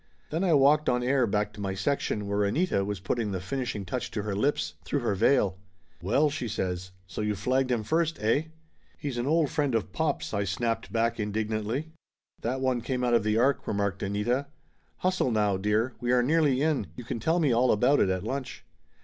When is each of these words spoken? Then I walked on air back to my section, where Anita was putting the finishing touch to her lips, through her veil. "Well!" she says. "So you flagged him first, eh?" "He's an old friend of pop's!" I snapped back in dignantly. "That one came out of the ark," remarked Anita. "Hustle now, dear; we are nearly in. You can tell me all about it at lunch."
Then 0.31 0.43
I 0.43 0.55
walked 0.55 0.89
on 0.89 1.03
air 1.03 1.27
back 1.27 1.53
to 1.53 1.61
my 1.61 1.75
section, 1.75 2.25
where 2.25 2.43
Anita 2.43 2.83
was 2.83 2.99
putting 2.99 3.29
the 3.29 3.39
finishing 3.39 3.85
touch 3.85 4.09
to 4.09 4.23
her 4.23 4.33
lips, 4.35 4.73
through 4.83 5.01
her 5.01 5.13
veil. 5.13 5.59
"Well!" 6.01 6.31
she 6.31 6.47
says. 6.47 6.89
"So 7.05 7.21
you 7.21 7.35
flagged 7.35 7.69
him 7.71 7.83
first, 7.83 8.17
eh?" 8.19 8.45
"He's 8.97 9.19
an 9.19 9.27
old 9.27 9.51
friend 9.51 9.75
of 9.75 9.91
pop's!" 9.93 10.33
I 10.33 10.43
snapped 10.43 10.91
back 10.91 11.19
in 11.19 11.31
dignantly. 11.31 11.91
"That 12.41 12.61
one 12.61 12.81
came 12.81 13.03
out 13.03 13.13
of 13.13 13.23
the 13.23 13.37
ark," 13.37 13.67
remarked 13.67 14.01
Anita. 14.01 14.47
"Hustle 14.97 15.29
now, 15.29 15.55
dear; 15.57 15.93
we 15.99 16.11
are 16.11 16.23
nearly 16.23 16.63
in. 16.63 16.87
You 16.95 17.03
can 17.03 17.19
tell 17.19 17.39
me 17.39 17.53
all 17.53 17.71
about 17.71 17.99
it 17.99 18.09
at 18.09 18.23
lunch." 18.23 18.65